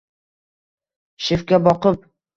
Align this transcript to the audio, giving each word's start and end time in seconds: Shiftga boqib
Shiftga 1.29 1.63
boqib 1.69 2.09